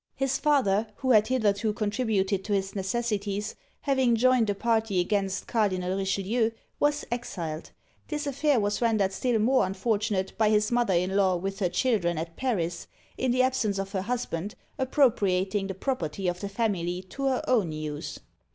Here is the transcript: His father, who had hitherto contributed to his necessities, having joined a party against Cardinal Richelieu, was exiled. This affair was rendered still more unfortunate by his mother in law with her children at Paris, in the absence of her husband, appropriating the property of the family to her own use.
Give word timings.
His 0.15 0.39
father, 0.39 0.87
who 0.95 1.11
had 1.11 1.27
hitherto 1.27 1.73
contributed 1.73 2.43
to 2.45 2.53
his 2.53 2.73
necessities, 2.75 3.53
having 3.81 4.15
joined 4.15 4.49
a 4.49 4.55
party 4.55 4.99
against 4.99 5.45
Cardinal 5.45 5.95
Richelieu, 5.95 6.49
was 6.79 7.05
exiled. 7.11 7.69
This 8.07 8.25
affair 8.25 8.59
was 8.59 8.81
rendered 8.81 9.13
still 9.13 9.37
more 9.37 9.63
unfortunate 9.63 10.35
by 10.39 10.49
his 10.49 10.71
mother 10.71 10.95
in 10.95 11.15
law 11.15 11.35
with 11.35 11.59
her 11.59 11.69
children 11.69 12.17
at 12.17 12.35
Paris, 12.35 12.87
in 13.15 13.29
the 13.29 13.43
absence 13.43 13.77
of 13.77 13.91
her 13.91 14.01
husband, 14.01 14.55
appropriating 14.79 15.67
the 15.67 15.75
property 15.75 16.27
of 16.27 16.39
the 16.39 16.49
family 16.49 17.03
to 17.03 17.27
her 17.27 17.43
own 17.47 17.71
use. 17.71 18.17